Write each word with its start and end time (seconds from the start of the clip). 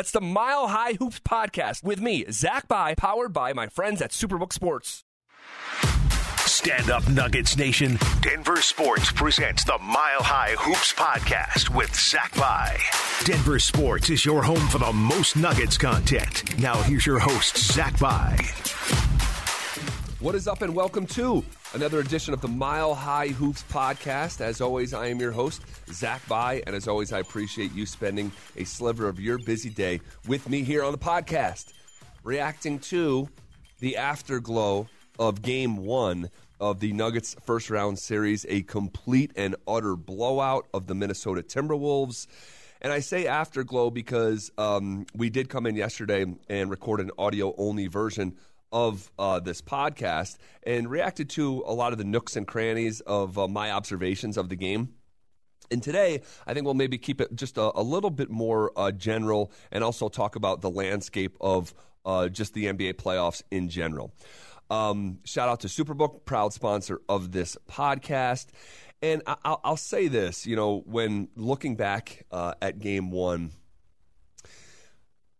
That's 0.00 0.12
the 0.12 0.22
Mile 0.22 0.68
High 0.68 0.94
Hoops 0.94 1.20
podcast 1.20 1.84
with 1.84 2.00
me, 2.00 2.24
Zach 2.30 2.66
Bye, 2.66 2.94
powered 2.94 3.34
by 3.34 3.52
my 3.52 3.66
friends 3.66 4.00
at 4.00 4.12
Superbook 4.12 4.50
Sports. 4.50 5.04
Stand 6.46 6.88
up, 6.88 7.06
Nuggets 7.10 7.58
Nation. 7.58 7.98
Denver 8.22 8.62
Sports 8.62 9.12
presents 9.12 9.62
the 9.64 9.76
Mile 9.76 10.22
High 10.22 10.54
Hoops 10.58 10.94
podcast 10.94 11.76
with 11.76 11.94
Zach 11.94 12.34
Bye. 12.34 12.78
Denver 13.26 13.58
Sports 13.58 14.08
is 14.08 14.24
your 14.24 14.42
home 14.42 14.66
for 14.68 14.78
the 14.78 14.90
most 14.90 15.36
Nuggets 15.36 15.76
content. 15.76 16.58
Now, 16.58 16.80
here's 16.80 17.04
your 17.04 17.18
host, 17.18 17.58
Zach 17.58 17.98
Bye. 17.98 18.38
What 20.20 20.34
is 20.34 20.46
up, 20.46 20.60
and 20.60 20.74
welcome 20.74 21.06
to 21.06 21.42
another 21.72 21.98
edition 21.98 22.34
of 22.34 22.42
the 22.42 22.48
Mile 22.48 22.94
High 22.94 23.28
Hoops 23.28 23.64
podcast. 23.70 24.42
As 24.42 24.60
always, 24.60 24.92
I 24.92 25.06
am 25.06 25.18
your 25.18 25.32
host, 25.32 25.62
Zach 25.90 26.20
Bye, 26.28 26.62
and 26.66 26.76
as 26.76 26.86
always, 26.86 27.10
I 27.10 27.20
appreciate 27.20 27.72
you 27.72 27.86
spending 27.86 28.30
a 28.54 28.64
sliver 28.64 29.08
of 29.08 29.18
your 29.18 29.38
busy 29.38 29.70
day 29.70 30.02
with 30.28 30.46
me 30.46 30.62
here 30.62 30.84
on 30.84 30.92
the 30.92 30.98
podcast, 30.98 31.72
reacting 32.22 32.80
to 32.80 33.30
the 33.78 33.96
afterglow 33.96 34.88
of 35.18 35.40
game 35.40 35.78
one 35.78 36.28
of 36.60 36.80
the 36.80 36.92
Nuggets 36.92 37.34
first 37.46 37.70
round 37.70 37.98
series, 37.98 38.44
a 38.50 38.60
complete 38.60 39.32
and 39.36 39.56
utter 39.66 39.96
blowout 39.96 40.66
of 40.74 40.86
the 40.86 40.94
Minnesota 40.94 41.42
Timberwolves. 41.42 42.26
And 42.82 42.92
I 42.92 43.00
say 43.00 43.26
afterglow 43.26 43.90
because 43.90 44.52
um, 44.58 45.06
we 45.14 45.30
did 45.30 45.48
come 45.48 45.66
in 45.66 45.76
yesterday 45.76 46.26
and 46.50 46.70
record 46.70 47.00
an 47.00 47.10
audio 47.18 47.54
only 47.56 47.86
version 47.86 48.36
of 48.72 49.10
uh, 49.18 49.40
this 49.40 49.60
podcast 49.60 50.38
and 50.62 50.90
reacted 50.90 51.30
to 51.30 51.62
a 51.66 51.72
lot 51.72 51.92
of 51.92 51.98
the 51.98 52.04
nooks 52.04 52.36
and 52.36 52.46
crannies 52.46 53.00
of 53.00 53.38
uh, 53.38 53.48
my 53.48 53.70
observations 53.72 54.36
of 54.36 54.48
the 54.48 54.56
game. 54.56 54.94
And 55.70 55.82
today, 55.82 56.22
I 56.46 56.54
think 56.54 56.64
we'll 56.64 56.74
maybe 56.74 56.98
keep 56.98 57.20
it 57.20 57.34
just 57.34 57.56
a, 57.56 57.70
a 57.78 57.82
little 57.82 58.10
bit 58.10 58.30
more 58.30 58.72
uh, 58.76 58.90
general 58.90 59.52
and 59.70 59.84
also 59.84 60.08
talk 60.08 60.34
about 60.36 60.60
the 60.60 60.70
landscape 60.70 61.36
of 61.40 61.72
uh, 62.04 62.28
just 62.28 62.54
the 62.54 62.66
NBA 62.66 62.94
playoffs 62.94 63.42
in 63.50 63.68
general. 63.68 64.12
Um, 64.68 65.18
shout 65.24 65.48
out 65.48 65.60
to 65.60 65.68
Superbook, 65.68 66.24
proud 66.24 66.52
sponsor 66.52 67.00
of 67.08 67.32
this 67.32 67.56
podcast. 67.68 68.46
And 69.02 69.22
I, 69.26 69.56
will 69.64 69.76
say 69.76 70.08
this, 70.08 70.46
you 70.46 70.56
know, 70.56 70.82
when 70.86 71.28
looking 71.34 71.76
back 71.76 72.26
uh, 72.30 72.54
at 72.60 72.78
game 72.78 73.10
one, 73.10 73.52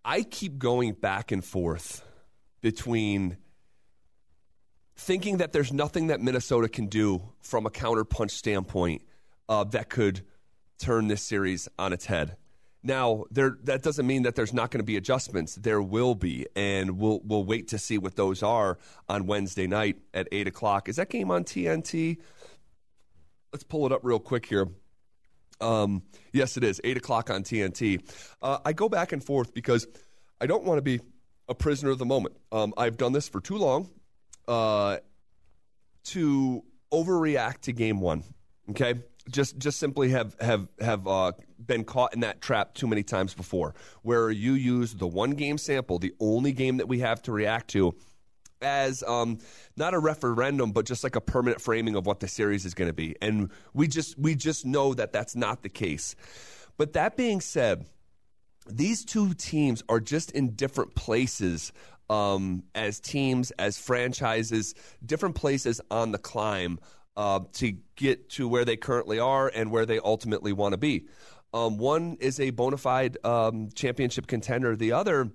I 0.04 0.22
keep 0.22 0.58
going 0.58 0.94
back 0.94 1.30
and 1.30 1.44
forth 1.44 2.02
between 2.60 3.36
thinking 4.96 5.38
that 5.38 5.52
there's 5.52 5.72
nothing 5.72 6.08
that 6.08 6.20
Minnesota 6.20 6.68
can 6.68 6.86
do 6.86 7.22
from 7.40 7.66
a 7.66 7.70
counterpunch 7.70 8.30
standpoint 8.30 9.02
uh, 9.48 9.64
that 9.64 9.88
could 9.88 10.22
turn 10.78 11.08
this 11.08 11.22
series 11.22 11.68
on 11.78 11.92
its 11.92 12.06
head. 12.06 12.36
Now, 12.82 13.24
there 13.30 13.58
that 13.64 13.82
doesn't 13.82 14.06
mean 14.06 14.22
that 14.22 14.34
there's 14.36 14.54
not 14.54 14.70
going 14.70 14.78
to 14.80 14.84
be 14.84 14.96
adjustments. 14.96 15.54
There 15.56 15.82
will 15.82 16.14
be, 16.14 16.46
and 16.56 16.98
we'll 16.98 17.20
we'll 17.24 17.44
wait 17.44 17.68
to 17.68 17.78
see 17.78 17.98
what 17.98 18.16
those 18.16 18.42
are 18.42 18.78
on 19.08 19.26
Wednesday 19.26 19.66
night 19.66 19.98
at 20.14 20.28
eight 20.32 20.46
o'clock. 20.46 20.88
Is 20.88 20.96
that 20.96 21.10
game 21.10 21.30
on 21.30 21.44
TNT? 21.44 22.18
Let's 23.52 23.64
pull 23.64 23.84
it 23.84 23.92
up 23.92 24.00
real 24.02 24.18
quick 24.18 24.46
here. 24.46 24.68
Um, 25.60 26.02
yes, 26.32 26.56
it 26.56 26.64
is 26.64 26.80
eight 26.82 26.96
o'clock 26.96 27.28
on 27.28 27.42
TNT. 27.42 28.02
Uh, 28.40 28.58
I 28.64 28.72
go 28.72 28.88
back 28.88 29.12
and 29.12 29.22
forth 29.22 29.52
because 29.52 29.86
I 30.40 30.46
don't 30.46 30.64
want 30.64 30.78
to 30.78 30.82
be 30.82 31.00
a 31.50 31.54
prisoner 31.54 31.90
of 31.90 31.98
the 31.98 32.06
moment. 32.06 32.36
Um, 32.52 32.72
I've 32.78 32.96
done 32.96 33.12
this 33.12 33.28
for 33.28 33.40
too 33.40 33.58
long 33.58 33.90
uh, 34.48 34.98
to 36.04 36.64
overreact 36.92 37.62
to 37.62 37.72
game 37.72 38.00
one. 38.00 38.22
Okay, 38.70 38.94
just 39.28 39.58
just 39.58 39.80
simply 39.80 40.10
have 40.10 40.36
have 40.40 40.68
have 40.80 41.06
uh, 41.08 41.32
been 41.64 41.84
caught 41.84 42.14
in 42.14 42.20
that 42.20 42.40
trap 42.40 42.74
too 42.74 42.86
many 42.86 43.02
times 43.02 43.34
before, 43.34 43.74
where 44.02 44.30
you 44.30 44.52
use 44.52 44.94
the 44.94 45.08
one 45.08 45.32
game 45.32 45.58
sample, 45.58 45.98
the 45.98 46.14
only 46.20 46.52
game 46.52 46.76
that 46.76 46.86
we 46.86 47.00
have 47.00 47.20
to 47.22 47.32
react 47.32 47.68
to, 47.70 47.96
as 48.62 49.02
um, 49.02 49.38
not 49.76 49.92
a 49.92 49.98
referendum, 49.98 50.70
but 50.70 50.86
just 50.86 51.02
like 51.02 51.16
a 51.16 51.20
permanent 51.20 51.60
framing 51.60 51.96
of 51.96 52.06
what 52.06 52.20
the 52.20 52.28
series 52.28 52.64
is 52.64 52.74
going 52.74 52.88
to 52.88 52.94
be, 52.94 53.16
and 53.20 53.50
we 53.74 53.88
just 53.88 54.16
we 54.16 54.36
just 54.36 54.64
know 54.64 54.94
that 54.94 55.12
that's 55.12 55.34
not 55.34 55.62
the 55.62 55.68
case. 55.68 56.14
But 56.76 56.92
that 56.92 57.16
being 57.16 57.40
said, 57.40 57.86
these 58.66 59.04
two 59.04 59.34
teams 59.34 59.82
are 59.88 60.00
just 60.00 60.30
in 60.32 60.54
different 60.54 60.94
places 60.94 61.72
um, 62.08 62.64
as 62.74 63.00
teams, 63.00 63.52
as 63.52 63.78
franchises, 63.78 64.74
different 65.04 65.36
places 65.36 65.80
on 65.90 66.12
the 66.12 66.18
climb 66.18 66.78
uh, 67.16 67.40
to 67.54 67.76
get 67.96 68.30
to 68.30 68.48
where 68.48 68.64
they 68.64 68.76
currently 68.76 69.18
are 69.18 69.50
and 69.54 69.70
where 69.70 69.86
they 69.86 69.98
ultimately 70.00 70.52
want 70.52 70.72
to 70.72 70.78
be. 70.78 71.06
Um, 71.52 71.78
one 71.78 72.16
is 72.20 72.38
a 72.40 72.50
bona 72.50 72.76
fide 72.76 73.16
um, 73.24 73.70
championship 73.74 74.26
contender. 74.26 74.76
The 74.76 74.92
other 74.92 75.30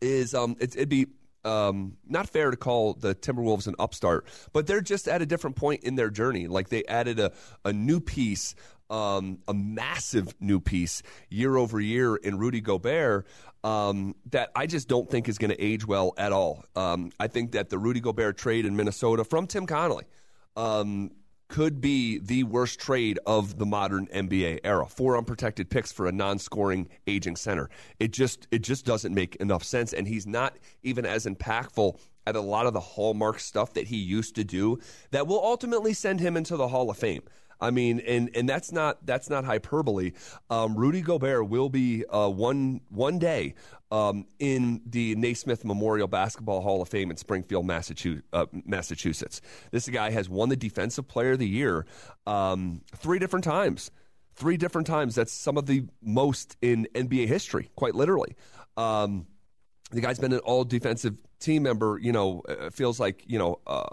is 0.00 0.34
um, 0.34 0.56
it, 0.60 0.76
would 0.76 0.88
be 0.88 1.06
um, 1.44 1.96
not 2.06 2.28
fair 2.28 2.50
to 2.50 2.56
call 2.56 2.94
the 2.94 3.14
Timberwolves 3.14 3.66
an 3.66 3.74
upstart, 3.78 4.26
but 4.52 4.66
they're 4.66 4.80
just 4.80 5.08
at 5.08 5.22
a 5.22 5.26
different 5.26 5.56
point 5.56 5.84
in 5.84 5.94
their 5.94 6.10
journey. 6.10 6.46
Like 6.46 6.68
they 6.68 6.84
added 6.86 7.18
a, 7.20 7.32
a 7.64 7.72
new 7.72 8.00
piece 8.00 8.54
um, 8.90 9.38
a 9.48 9.54
massive 9.54 10.34
new 10.40 10.60
piece 10.60 11.02
year 11.28 11.56
over 11.56 11.80
year 11.80 12.16
in 12.16 12.38
Rudy 12.38 12.60
Gobert 12.60 13.26
um, 13.62 14.14
that 14.30 14.50
I 14.54 14.66
just 14.66 14.88
don't 14.88 15.10
think 15.10 15.28
is 15.28 15.38
going 15.38 15.50
to 15.50 15.60
age 15.60 15.86
well 15.86 16.12
at 16.18 16.32
all. 16.32 16.64
Um, 16.76 17.10
I 17.18 17.28
think 17.28 17.52
that 17.52 17.70
the 17.70 17.78
Rudy 17.78 18.00
Gobert 18.00 18.36
trade 18.36 18.66
in 18.66 18.76
Minnesota 18.76 19.24
from 19.24 19.46
Tim 19.46 19.66
Connolly 19.66 20.04
um, 20.56 21.10
could 21.48 21.80
be 21.80 22.18
the 22.18 22.44
worst 22.44 22.78
trade 22.78 23.18
of 23.26 23.58
the 23.58 23.66
modern 23.66 24.06
NBA 24.08 24.60
era. 24.64 24.86
Four 24.86 25.16
unprotected 25.16 25.70
picks 25.70 25.92
for 25.92 26.06
a 26.06 26.12
non-scoring 26.12 26.88
aging 27.06 27.36
center. 27.36 27.70
It 27.98 28.12
just 28.12 28.46
it 28.50 28.62
just 28.62 28.84
doesn't 28.84 29.14
make 29.14 29.36
enough 29.36 29.64
sense, 29.64 29.92
and 29.92 30.06
he's 30.06 30.26
not 30.26 30.56
even 30.82 31.06
as 31.06 31.26
impactful 31.26 31.98
at 32.26 32.36
a 32.36 32.40
lot 32.40 32.66
of 32.66 32.72
the 32.72 32.80
hallmark 32.80 33.38
stuff 33.38 33.74
that 33.74 33.86
he 33.86 33.96
used 33.96 34.34
to 34.34 34.44
do 34.44 34.78
that 35.10 35.26
will 35.26 35.42
ultimately 35.44 35.92
send 35.92 36.20
him 36.20 36.36
into 36.36 36.56
the 36.56 36.68
Hall 36.68 36.90
of 36.90 36.96
Fame. 36.96 37.22
I 37.60 37.70
mean, 37.70 38.00
and 38.00 38.30
and 38.34 38.48
that's 38.48 38.72
not 38.72 39.04
that's 39.06 39.30
not 39.30 39.44
hyperbole. 39.44 40.12
Um, 40.50 40.76
Rudy 40.76 41.00
Gobert 41.00 41.48
will 41.48 41.68
be 41.68 42.04
uh, 42.06 42.28
one 42.28 42.80
one 42.88 43.18
day 43.18 43.54
um, 43.90 44.26
in 44.38 44.82
the 44.86 45.14
Naismith 45.14 45.64
Memorial 45.64 46.08
Basketball 46.08 46.60
Hall 46.60 46.82
of 46.82 46.88
Fame 46.88 47.10
in 47.10 47.16
Springfield, 47.16 47.66
Massachusetts. 47.66 48.26
Uh, 48.32 48.46
Massachusetts. 48.64 49.40
This 49.70 49.88
guy 49.88 50.10
has 50.10 50.28
won 50.28 50.48
the 50.48 50.56
Defensive 50.56 51.08
Player 51.08 51.32
of 51.32 51.38
the 51.38 51.48
Year 51.48 51.86
um, 52.26 52.82
three 52.96 53.18
different 53.18 53.44
times. 53.44 53.90
Three 54.34 54.56
different 54.56 54.86
times. 54.86 55.14
That's 55.14 55.32
some 55.32 55.56
of 55.56 55.66
the 55.66 55.84
most 56.02 56.56
in 56.60 56.88
NBA 56.94 57.28
history, 57.28 57.70
quite 57.76 57.94
literally. 57.94 58.34
Um, 58.76 59.26
the 59.92 60.00
guy's 60.00 60.18
been 60.18 60.32
an 60.32 60.40
all 60.40 60.64
defensive 60.64 61.16
team 61.38 61.62
member, 61.62 62.00
you 62.02 62.10
know, 62.10 62.42
feels 62.72 62.98
like, 62.98 63.22
you 63.28 63.38
know, 63.38 63.60
uh, 63.64 63.86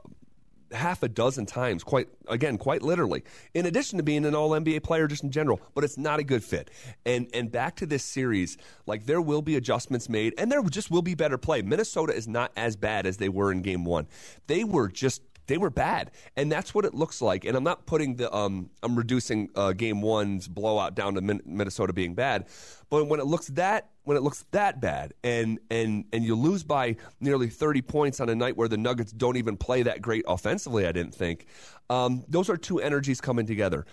half 0.73 1.03
a 1.03 1.09
dozen 1.09 1.45
times, 1.45 1.83
quite 1.83 2.07
again, 2.27 2.57
quite 2.57 2.81
literally. 2.81 3.23
In 3.53 3.65
addition 3.65 3.97
to 3.97 4.03
being 4.03 4.25
an 4.25 4.35
All 4.35 4.51
NBA 4.51 4.83
player, 4.83 5.07
just 5.07 5.23
in 5.23 5.31
general, 5.31 5.61
but 5.73 5.83
it's 5.83 5.97
not 5.97 6.19
a 6.19 6.23
good 6.23 6.43
fit. 6.43 6.71
And 7.05 7.27
and 7.33 7.51
back 7.51 7.75
to 7.77 7.85
this 7.85 8.03
series, 8.03 8.57
like 8.85 9.05
there 9.05 9.21
will 9.21 9.41
be 9.41 9.55
adjustments 9.55 10.09
made, 10.09 10.33
and 10.37 10.51
there 10.51 10.61
just 10.63 10.91
will 10.91 11.01
be 11.01 11.15
better 11.15 11.37
play. 11.37 11.61
Minnesota 11.61 12.13
is 12.13 12.27
not 12.27 12.51
as 12.55 12.75
bad 12.75 13.05
as 13.05 13.17
they 13.17 13.29
were 13.29 13.51
in 13.51 13.61
Game 13.61 13.85
One. 13.85 14.07
They 14.47 14.63
were 14.63 14.89
just 14.89 15.21
they 15.47 15.57
were 15.57 15.69
bad, 15.69 16.11
and 16.35 16.51
that's 16.51 16.73
what 16.73 16.85
it 16.85 16.93
looks 16.93 17.21
like. 17.21 17.45
And 17.45 17.57
I'm 17.57 17.63
not 17.63 17.85
putting 17.85 18.15
the 18.15 18.33
um, 18.33 18.69
I'm 18.83 18.95
reducing 18.95 19.49
uh, 19.55 19.73
Game 19.73 20.01
One's 20.01 20.47
blowout 20.47 20.95
down 20.95 21.15
to 21.15 21.21
Min- 21.21 21.41
Minnesota 21.45 21.93
being 21.93 22.13
bad, 22.13 22.47
but 22.89 23.05
when 23.05 23.19
it 23.19 23.25
looks 23.25 23.47
that 23.47 23.90
when 24.03 24.17
it 24.17 24.21
looks 24.21 24.45
that 24.51 24.81
bad, 24.81 25.13
and 25.23 25.59
and 25.69 26.05
and 26.11 26.23
you 26.23 26.35
lose 26.35 26.63
by 26.63 26.95
nearly 27.19 27.49
30 27.49 27.81
points 27.81 28.19
on 28.19 28.29
a 28.29 28.35
night 28.35 28.57
where 28.57 28.67
the 28.67 28.77
Nuggets 28.77 29.11
don't 29.11 29.37
even 29.37 29.57
play 29.57 29.83
that 29.83 30.01
great 30.01 30.25
offensively, 30.27 30.87
I 30.87 30.91
didn't 30.91 31.13
think. 31.13 31.45
Um, 31.89 32.23
those 32.27 32.49
are 32.49 32.57
two 32.57 32.79
energies 32.79 33.21
coming 33.21 33.45
together. 33.45 33.85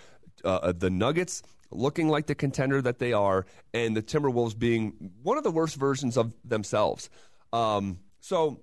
Uh, 0.43 0.55
uh 0.55 0.71
the 0.71 0.89
Nuggets 0.89 1.43
looking 1.71 2.09
like 2.09 2.25
the 2.25 2.35
contender 2.35 2.81
that 2.81 2.99
they 2.99 3.13
are, 3.13 3.45
and 3.73 3.95
the 3.95 4.01
Timberwolves 4.01 4.57
being 4.57 5.11
one 5.21 5.37
of 5.37 5.43
the 5.43 5.51
worst 5.51 5.75
versions 5.75 6.17
of 6.17 6.33
themselves. 6.43 7.09
Um, 7.53 7.99
so, 8.19 8.59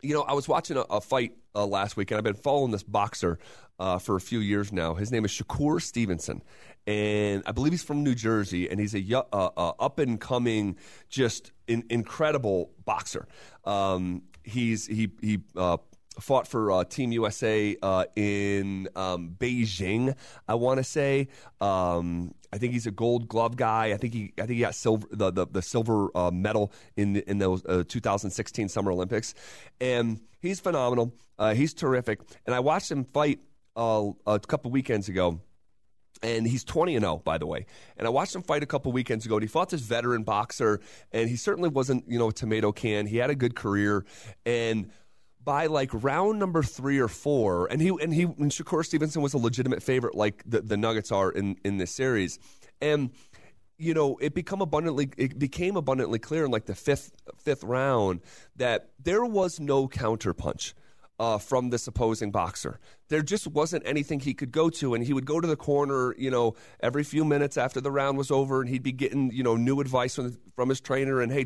you 0.00 0.14
know, 0.14 0.22
I 0.22 0.32
was 0.32 0.48
watching 0.48 0.76
a, 0.76 0.80
a 0.80 1.00
fight 1.00 1.36
uh, 1.54 1.66
last 1.66 1.96
week, 1.96 2.10
and 2.10 2.18
I've 2.18 2.24
been 2.24 2.34
following 2.34 2.70
this 2.70 2.82
boxer 2.82 3.38
uh, 3.82 3.98
for 3.98 4.14
a 4.14 4.20
few 4.20 4.38
years 4.38 4.72
now. 4.72 4.94
His 4.94 5.10
name 5.10 5.24
is 5.24 5.32
Shakur 5.32 5.82
Stevenson, 5.82 6.40
and 6.86 7.42
I 7.46 7.50
believe 7.50 7.72
he's 7.72 7.82
from 7.82 8.04
New 8.04 8.14
Jersey, 8.14 8.70
and 8.70 8.78
he's 8.78 8.94
a 8.94 9.18
uh, 9.18 9.24
uh, 9.32 9.72
up 9.80 9.98
and 9.98 10.20
coming, 10.20 10.76
just 11.08 11.50
in, 11.66 11.82
incredible 11.90 12.70
boxer. 12.84 13.26
Um, 13.64 14.22
he's 14.44 14.86
he 14.86 15.10
he 15.20 15.40
uh, 15.56 15.78
fought 16.20 16.46
for 16.46 16.70
uh, 16.70 16.84
Team 16.84 17.10
USA 17.10 17.76
uh, 17.82 18.04
in 18.14 18.88
um, 18.94 19.34
Beijing. 19.36 20.14
I 20.46 20.54
want 20.54 20.78
to 20.78 20.84
say. 20.84 21.26
Um, 21.60 22.34
I 22.52 22.58
think 22.58 22.74
he's 22.74 22.86
a 22.86 22.92
Gold 22.92 23.26
Glove 23.26 23.56
guy. 23.56 23.86
I 23.86 23.96
think 23.96 24.14
he 24.14 24.32
I 24.38 24.42
think 24.42 24.52
he 24.52 24.60
got 24.60 24.76
silver 24.76 25.08
the 25.10 25.32
the, 25.32 25.46
the 25.48 25.62
silver 25.62 26.16
uh, 26.16 26.30
medal 26.30 26.72
in 26.96 27.16
in 27.16 27.38
those 27.38 27.64
uh, 27.66 27.82
2016 27.88 28.68
Summer 28.68 28.92
Olympics, 28.92 29.34
and 29.80 30.20
he's 30.38 30.60
phenomenal. 30.60 31.12
He's 31.56 31.74
terrific. 31.74 32.20
And 32.46 32.54
I 32.54 32.60
watched 32.60 32.88
him 32.88 33.02
fight 33.02 33.40
uh, 33.76 34.10
a 34.26 34.40
couple 34.40 34.70
weekends 34.70 35.08
ago 35.08 35.40
and 36.22 36.46
he's 36.46 36.64
20 36.64 36.96
and 36.96 37.04
0 37.04 37.22
by 37.24 37.38
the 37.38 37.46
way. 37.46 37.66
And 37.96 38.06
i 38.06 38.10
watched 38.10 38.34
him 38.34 38.42
fight 38.42 38.62
a 38.62 38.66
couple 38.66 38.92
weekends 38.92 39.26
ago 39.26 39.36
and 39.36 39.42
he 39.42 39.48
fought 39.48 39.70
this 39.70 39.80
veteran 39.80 40.22
boxer 40.22 40.80
and 41.12 41.28
he 41.28 41.36
certainly 41.36 41.68
wasn't 41.68 42.04
you 42.08 42.18
know 42.18 42.28
a 42.28 42.32
tomato 42.32 42.72
can. 42.72 43.06
He 43.06 43.16
had 43.16 43.30
a 43.30 43.34
good 43.34 43.54
career 43.54 44.04
and 44.46 44.90
by 45.44 45.66
like 45.66 45.90
round 45.92 46.38
number 46.38 46.62
three 46.62 46.98
or 46.98 47.08
four 47.08 47.66
and 47.66 47.80
he 47.80 47.88
and 47.88 48.14
he 48.14 48.22
and 48.22 48.50
shakur 48.50 48.84
stevenson 48.84 49.22
was 49.22 49.34
a 49.34 49.38
legitimate 49.38 49.82
favorite 49.82 50.14
like 50.14 50.42
the, 50.46 50.60
the 50.60 50.76
nuggets 50.76 51.10
are 51.10 51.30
in 51.30 51.56
in 51.64 51.78
this 51.78 51.90
series. 51.90 52.38
And 52.80 53.10
you 53.78 53.94
know 53.94 54.16
it 54.20 54.34
become 54.34 54.60
abundantly 54.60 55.10
it 55.16 55.38
became 55.38 55.76
abundantly 55.76 56.18
clear 56.18 56.44
in 56.44 56.50
like 56.50 56.66
the 56.66 56.74
fifth 56.74 57.12
fifth 57.36 57.64
round 57.64 58.20
that 58.56 58.90
there 59.02 59.24
was 59.24 59.58
no 59.58 59.88
counterpunch 59.88 60.74
uh, 61.22 61.38
from 61.38 61.70
this 61.70 61.86
opposing 61.86 62.32
boxer. 62.32 62.80
There 63.08 63.22
just 63.22 63.46
wasn't 63.46 63.86
anything 63.86 64.18
he 64.18 64.34
could 64.34 64.50
go 64.50 64.68
to, 64.70 64.94
and 64.94 65.04
he 65.04 65.12
would 65.12 65.24
go 65.24 65.40
to 65.40 65.46
the 65.46 65.54
corner, 65.54 66.16
you 66.18 66.32
know, 66.32 66.56
every 66.80 67.04
few 67.04 67.24
minutes 67.24 67.56
after 67.56 67.80
the 67.80 67.92
round 67.92 68.18
was 68.18 68.32
over, 68.32 68.60
and 68.60 68.68
he'd 68.68 68.82
be 68.82 68.90
getting, 68.90 69.30
you 69.30 69.44
know, 69.44 69.54
new 69.54 69.78
advice 69.78 70.16
from, 70.16 70.36
from 70.56 70.68
his 70.68 70.80
trainer, 70.80 71.20
and 71.20 71.30
hey, 71.30 71.44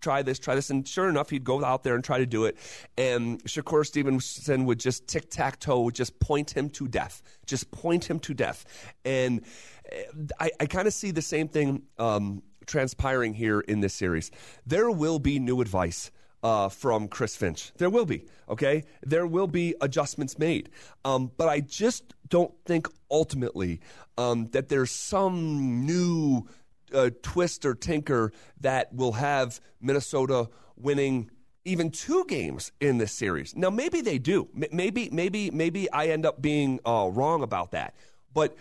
try 0.00 0.22
this, 0.22 0.38
try 0.38 0.54
this, 0.54 0.70
and 0.70 0.88
sure 0.88 1.10
enough, 1.10 1.28
he'd 1.28 1.44
go 1.44 1.62
out 1.62 1.82
there 1.82 1.94
and 1.94 2.02
try 2.02 2.16
to 2.16 2.24
do 2.24 2.46
it, 2.46 2.56
and 2.96 3.44
Shakur 3.44 3.84
Stevenson 3.84 4.64
would 4.64 4.80
just 4.80 5.06
tic 5.06 5.28
tac 5.28 5.60
toe, 5.60 5.90
just 5.90 6.18
point 6.20 6.56
him 6.56 6.70
to 6.70 6.88
death, 6.88 7.20
just 7.44 7.70
point 7.70 8.08
him 8.08 8.18
to 8.20 8.32
death, 8.32 8.64
and 9.04 9.44
eh, 9.92 10.04
I, 10.40 10.50
I 10.58 10.64
kind 10.64 10.88
of 10.88 10.94
see 10.94 11.10
the 11.10 11.20
same 11.20 11.48
thing 11.48 11.82
um, 11.98 12.42
transpiring 12.64 13.34
here 13.34 13.60
in 13.60 13.80
this 13.80 13.92
series. 13.92 14.30
There 14.64 14.90
will 14.90 15.18
be 15.18 15.38
new 15.38 15.60
advice 15.60 16.10
uh, 16.42 16.68
from 16.68 17.08
Chris 17.08 17.36
Finch. 17.36 17.72
There 17.76 17.90
will 17.90 18.06
be, 18.06 18.24
okay? 18.48 18.84
There 19.02 19.26
will 19.26 19.46
be 19.46 19.74
adjustments 19.80 20.38
made. 20.38 20.70
Um, 21.04 21.30
but 21.36 21.48
I 21.48 21.60
just 21.60 22.14
don't 22.28 22.52
think 22.64 22.88
ultimately 23.10 23.80
um, 24.16 24.48
that 24.48 24.68
there's 24.68 24.90
some 24.90 25.84
new 25.84 26.48
uh, 26.94 27.10
twist 27.22 27.64
or 27.64 27.74
tinker 27.74 28.32
that 28.60 28.94
will 28.94 29.12
have 29.12 29.60
Minnesota 29.80 30.48
winning 30.76 31.30
even 31.64 31.90
two 31.90 32.24
games 32.26 32.72
in 32.80 32.98
this 32.98 33.12
series. 33.12 33.54
Now, 33.54 33.68
maybe 33.68 34.00
they 34.00 34.18
do. 34.18 34.48
M- 34.54 34.64
maybe, 34.72 35.10
maybe, 35.10 35.50
maybe 35.50 35.90
I 35.90 36.06
end 36.06 36.24
up 36.24 36.40
being 36.40 36.80
uh, 36.86 37.10
wrong 37.12 37.42
about 37.42 37.72
that. 37.72 37.94
But 38.32 38.56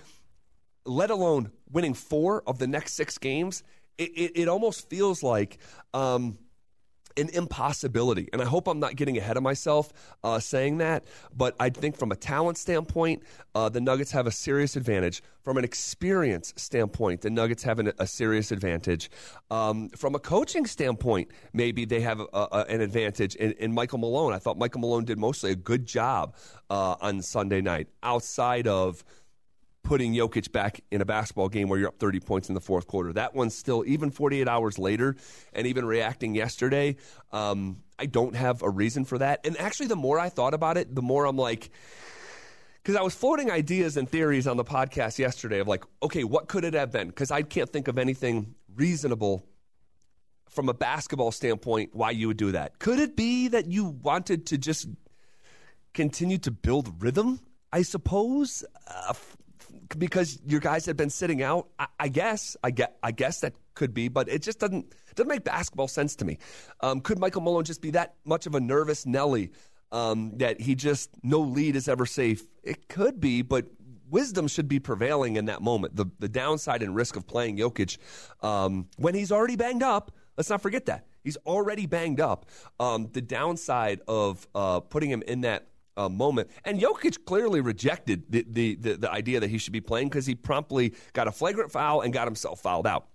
let 0.86 1.10
alone 1.10 1.52
winning 1.72 1.94
four 1.94 2.44
of 2.48 2.60
the 2.60 2.68
next 2.68 2.94
six 2.94 3.18
games, 3.18 3.64
it, 3.98 4.10
it, 4.10 4.32
it 4.36 4.48
almost 4.48 4.90
feels 4.90 5.24
like. 5.24 5.60
Um, 5.94 6.38
an 7.18 7.30
impossibility. 7.30 8.30
And 8.32 8.42
I 8.42 8.46
hope 8.46 8.68
I'm 8.68 8.80
not 8.80 8.96
getting 8.96 9.18
ahead 9.18 9.38
of 9.38 9.44
myself 9.44 9.92
uh, 10.24 10.40
saying 10.40 10.78
that, 10.78 11.06
but 11.36 11.56
I 11.60 11.70
think 11.70 11.98
from 11.98 12.12
a 12.12 12.16
talent 12.16 12.58
standpoint, 12.58 13.24
uh, 13.56 13.70
the 13.70 13.82
Nuggets 13.82 14.12
have 14.12 14.28
a 14.28 14.32
serious 14.32 14.76
advantage. 14.76 15.22
From 15.42 15.58
an 15.58 15.64
experience 15.64 16.54
standpoint, 16.58 17.22
the 17.22 17.30
Nuggets 17.30 17.64
have 17.64 17.80
an, 17.80 17.92
a 17.98 18.06
serious 18.06 18.52
advantage. 18.52 19.10
Um, 19.50 19.90
from 19.90 20.16
a 20.16 20.20
coaching 20.20 20.66
standpoint, 20.66 21.32
maybe 21.54 21.86
they 21.86 22.02
have 22.02 22.20
a, 22.20 22.28
a, 22.34 22.66
an 22.70 22.82
advantage. 22.82 23.36
In, 23.36 23.54
in, 23.54 23.74
Michael 23.74 24.00
Malone, 24.00 24.34
I 24.34 24.40
thought 24.40 24.58
Michael 24.58 24.82
Malone 24.82 25.06
did 25.06 25.18
mostly 25.18 25.52
a 25.52 25.56
good 25.56 25.86
job 25.86 26.36
uh, 26.70 26.96
on 27.00 27.22
Sunday 27.22 27.62
night 27.62 27.88
outside 28.04 28.68
of 28.68 29.04
putting 29.88 30.14
Jokic 30.14 30.52
back 30.52 30.82
in 30.92 31.00
a 31.00 31.06
basketball 31.06 31.48
game 31.48 31.70
where 31.70 31.80
you're 31.80 31.88
up 31.88 31.98
30 31.98 32.20
points 32.20 32.50
in 32.50 32.56
the 32.56 32.62
fourth 32.62 32.88
quarter. 32.88 33.14
That 33.14 33.34
one's 33.34 33.56
still, 33.56 33.86
even 33.88 34.12
48 34.12 34.46
hours 34.46 34.78
later, 34.78 35.16
and 35.54 35.66
even 35.66 35.86
reacting 35.86 36.36
yesterday, 36.36 36.98
um, 37.32 37.78
I 37.98 38.06
don't 38.06 38.36
have 38.36 38.62
a 38.62 38.70
reason 38.70 39.06
for 39.06 39.18
that. 39.20 39.46
And 39.46 39.58
actually, 39.58 39.88
the 39.88 39.96
more 39.96 40.20
I 40.20 40.28
thought 40.28 40.54
about 40.54 40.76
it, 40.76 40.94
the 40.94 41.02
more 41.02 41.26
I'm 41.26 41.38
like, 41.38 41.70
because 42.84 42.98
I 42.98 43.02
was 43.02 43.16
floating 43.16 43.50
ideas 43.50 43.96
and 43.96 44.10
theories 44.10 44.46
on 44.46 44.58
the 44.58 44.66
podcast 44.66 45.20
yesterday 45.20 45.60
of 45.60 45.70
like, 45.70 45.86
okay, 46.04 46.26
what 46.26 46.50
could 46.50 46.66
it 46.66 46.74
have 46.74 46.92
been? 46.92 47.08
Because 47.08 47.32
I 47.32 47.42
can't 47.42 47.70
think 47.70 47.88
of 47.88 47.98
anything 47.98 48.56
reasonable 48.76 49.46
from 50.50 50.68
a 50.68 50.74
basketball 50.74 51.32
standpoint 51.32 51.92
why 51.96 52.12
you 52.12 52.28
would 52.28 52.38
do 52.38 52.52
that. 52.52 52.78
Could 52.80 53.00
it 53.00 53.16
be 53.16 53.48
that 53.48 53.72
you 53.72 53.86
wanted 53.86 54.48
to 54.48 54.58
just 54.58 54.90
continue 55.94 56.40
to 56.40 56.52
build 56.52 57.02
rhythm? 57.02 57.40
I 57.72 57.84
suppose. 57.84 58.66
Uh, 58.86 59.14
because 59.98 60.40
your 60.46 60.60
guys 60.60 60.86
had 60.86 60.98
been 60.98 61.10
sitting 61.10 61.42
out. 61.42 61.68
I, 61.78 61.88
I, 62.00 62.08
guess, 62.08 62.58
I 62.64 62.72
get, 62.72 62.98
I 63.04 63.12
guess 63.12 63.42
that 63.42 63.54
could 63.74 63.94
be, 63.94 64.08
but 64.08 64.28
it 64.30 64.42
just 64.42 64.60
doesn't 64.60 64.94
doesn't 65.16 65.30
make 65.30 65.44
basketball 65.44 65.88
sense 65.88 66.16
to 66.16 66.26
me. 66.26 66.38
Um, 66.82 67.02
could 67.02 67.20
Michael 67.20 67.42
Malone 67.42 67.64
just 67.64 67.82
be 67.82 67.92
that 67.92 68.16
much 68.24 68.46
of 68.46 68.54
a 68.56 68.60
nervous 68.60 69.06
Nelly 69.06 69.52
um, 69.92 70.38
that 70.38 70.62
he 70.62 70.76
just 70.76 71.10
no 71.24 71.40
lead 71.40 71.76
is 71.76 71.88
ever 71.88 72.06
safe? 72.06 72.46
It 72.64 72.88
could 72.88 73.20
be, 73.20 73.42
but 73.42 73.66
wisdom 74.10 74.48
should 74.48 74.68
be 74.68 74.80
prevailing 74.80 75.36
in 75.36 75.46
that 75.46 75.62
moment. 75.62 75.96
The 75.96 76.06
the 76.20 76.30
downside 76.30 76.84
and 76.84 76.96
risk 76.96 77.16
of 77.16 77.28
playing 77.28 77.58
Jokic 77.58 77.98
um, 78.42 78.88
when 78.98 79.16
he's 79.16 79.32
already 79.32 79.56
banged 79.56 79.84
up. 79.84 80.12
Let's 80.38 80.52
not 80.52 80.62
forget 80.62 80.86
that 80.86 81.08
he's 81.24 81.38
already 81.46 81.86
banged 81.88 82.22
up. 82.22 82.46
Um, 82.80 83.10
the 83.12 83.22
downside 83.22 84.02
of 84.08 84.48
uh, 84.56 84.80
putting 84.80 85.10
him 85.10 85.24
in 85.28 85.42
that 85.42 85.68
uh, 85.98 86.08
moment. 86.08 86.50
And 86.64 86.80
Jokic 86.80 87.26
clearly 87.26 87.60
rejected 87.60 88.24
the, 88.30 88.46
the, 88.48 88.76
the, 88.76 88.94
the 88.94 89.12
idea 89.12 89.40
that 89.40 89.50
he 89.50 89.58
should 89.58 89.74
be 89.74 89.82
playing 89.82 90.08
because 90.10 90.26
he 90.26 90.36
promptly 90.36 90.94
got 91.14 91.28
a 91.28 91.32
flagrant 91.32 91.72
foul 91.72 92.02
and 92.02 92.14
got 92.14 92.28
himself 92.28 92.62
fouled 92.62 92.88
out. 92.88 93.08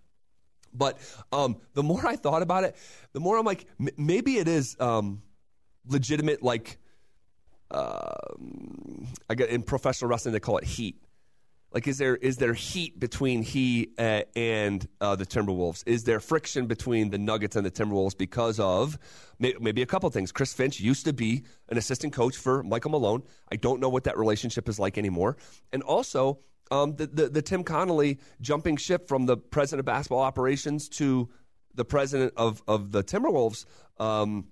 But 0.75 0.99
um, 1.33 1.59
the 1.75 1.83
more 1.83 2.07
I 2.07 2.17
thought 2.17 2.43
about 2.43 2.65
it, 2.65 2.77
the 3.13 3.21
more 3.21 3.39
I'm 3.39 3.45
like, 3.45 3.67
m- 3.79 3.89
maybe 3.97 4.39
it 4.39 4.49
is 4.49 4.77
um, 4.81 5.23
legitimate, 5.87 6.43
like, 6.43 6.79
uh, 7.71 8.15
I 9.29 9.35
get 9.35 9.51
in 9.51 9.63
professional 9.63 10.11
wrestling, 10.11 10.33
they 10.33 10.41
call 10.41 10.59
it 10.59 10.65
heat. 10.65 10.97
Like, 11.75 11.89
is 11.89 11.99
there 11.99 12.17
is 12.17 12.37
there 12.37 12.53
heat 12.53 13.01
between 13.01 13.43
he 13.43 13.91
uh, 13.99 14.23
and 14.37 14.87
uh, 15.01 15.17
the 15.17 15.25
Timberwolves? 15.25 15.83
Is 15.87 16.05
there 16.05 16.21
friction 16.21 16.67
between 16.67 17.11
the 17.11 17.19
Nuggets 17.19 17.57
and 17.57 17.65
the 17.65 17.71
Timberwolves 17.71 18.17
because 18.17 18.61
of 18.61 18.99
may, 19.39 19.55
maybe 19.61 19.83
a 19.83 19.87
couple 19.87 20.11
things? 20.11 20.33
Chris 20.33 20.53
Finch 20.53 20.81
used 20.81 21.07
to 21.07 21.13
be 21.13 21.45
an 21.69 21.79
assistant 21.79 22.13
coach 22.13 22.37
for 22.37 22.63
Michael 22.63 22.91
Malone. 22.91 23.23
I 23.51 23.57
don't 23.57 23.81
know 23.81 23.89
what 23.89 24.05
that 24.05 24.19
relationship 24.19 24.69
is 24.69 24.79
like 24.79 24.99
anymore. 24.99 25.37
And 25.73 25.83
also, 25.83 26.41
um, 26.71 26.97
the, 26.97 27.07
the, 27.07 27.29
the 27.29 27.43
Tim 27.43 27.65
Connolly 27.65 28.19
jumping 28.41 28.77
ship 28.77 29.09
from 29.09 29.27
the 29.27 29.37
president 29.37 29.81
of 29.81 29.87
basketball 29.87 30.21
operations 30.23 30.89
to 30.91 31.31
the 31.75 31.85
president 31.85 32.35
of 32.37 32.63
of 32.69 32.93
the 32.93 33.03
Timberwolves. 33.03 33.65
Um, 33.99 34.49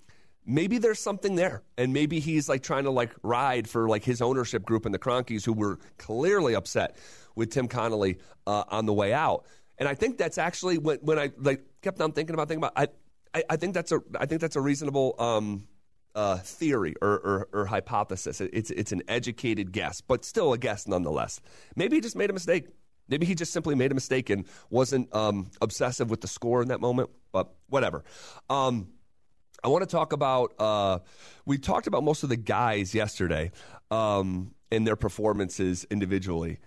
maybe 0.47 0.79
there's 0.79 0.99
something 0.99 1.35
there. 1.35 1.63
And 1.77 1.93
maybe 1.93 2.21
he's 2.21 2.49
like 2.49 2.63
trying 2.63 2.85
to 2.85 2.91
like 2.91 3.13
ride 3.23 3.69
for 3.69 3.89
like 3.89 4.05
his 4.05 4.23
ownership 4.23 4.65
group 4.65 4.85
and 4.85 4.95
the 4.95 4.99
Kroenkes 4.99 5.45
who 5.45 5.53
were 5.53 5.79
clearly 5.99 6.55
upset 6.55 6.97
with 7.35 7.51
Tim 7.51 7.69
Connolly 7.69 8.19
uh, 8.47 8.65
on 8.69 8.87
the 8.87 8.93
way 8.93 9.13
out. 9.13 9.47
And 9.79 9.89
I 9.89 9.95
think 9.95 10.19
that's 10.19 10.39
actually 10.39 10.79
when, 10.79 10.99
when 10.99 11.19
I 11.19 11.31
like 11.39 11.65
kept 11.83 12.01
on 12.01 12.13
thinking 12.13 12.35
about 12.35 12.49
thinking 12.49 12.65
about 12.65 12.73
I, 12.77 12.89
I, 13.39 13.45
I 13.51 13.57
think 13.57 13.75
that's 13.75 13.93
a 13.93 14.01
I 14.19 14.27
think 14.27 14.41
that's 14.41 14.57
a 14.57 14.61
reasonable 14.61 15.15
um, 15.19 15.67
uh, 16.15 16.37
theory 16.39 16.95
or, 17.01 17.13
or, 17.13 17.49
or, 17.53 17.67
hypothesis. 17.67 18.41
It's 18.41 18.71
it's 18.71 18.93
an 18.93 19.03
educated 19.09 19.73
guess 19.73 20.01
but 20.01 20.25
still 20.25 20.53
a 20.53 20.59
guess 20.59 20.87
nonetheless. 20.87 21.41
Maybe 21.77 21.97
he 21.97 22.01
just 22.01 22.17
made 22.17 22.29
a 22.29 22.33
mistake. 22.33 22.67
Maybe 23.09 23.27
he 23.27 23.35
just 23.35 23.53
simply 23.53 23.75
made 23.75 23.91
a 23.91 23.95
mistake 23.95 24.31
and 24.31 24.45
wasn't 24.71 25.13
um, 25.15 25.51
obsessive 25.61 26.11
with 26.11 26.21
the 26.21 26.29
score 26.29 26.63
in 26.63 26.69
that 26.69 26.81
moment, 26.81 27.11
but 27.33 27.53
whatever. 27.69 28.05
Um, 28.49 28.89
I 29.63 29.69
want 29.69 29.83
to 29.83 29.91
talk 29.91 30.13
about. 30.13 30.53
Uh, 30.59 30.99
we 31.45 31.59
talked 31.59 31.87
about 31.87 32.05
most 32.05 32.23
of 32.23 32.29
the 32.29 32.37
guys 32.37 32.95
yesterday 32.95 33.53
um, 33.91 34.55
and 34.71 34.87
their 34.87 34.97
performances 34.97 35.87
individually, 35.91 36.59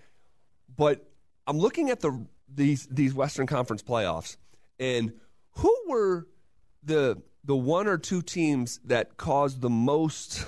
but 0.75 1.09
I'm 1.47 1.57
looking 1.57 1.89
at 1.89 1.99
the 1.99 2.25
these 2.53 2.87
these 2.87 3.13
Western 3.13 3.47
Conference 3.47 3.81
playoffs 3.81 4.37
and 4.79 5.13
who 5.57 5.75
were 5.87 6.27
the 6.83 7.21
the 7.43 7.55
one 7.55 7.87
or 7.87 7.97
two 7.97 8.21
teams 8.21 8.79
that 8.85 9.17
caused 9.17 9.61
the 9.61 9.69
most, 9.69 10.45